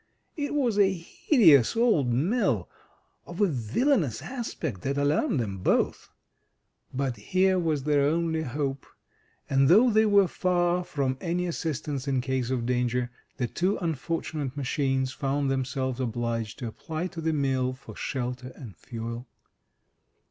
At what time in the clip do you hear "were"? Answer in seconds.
10.07-10.27